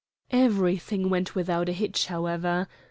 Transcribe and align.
Everything 0.33 1.11
went 1.11 1.35
without 1.35 1.69
a 1.69 1.73
hitch, 1.73 2.07
however. 2.07 2.67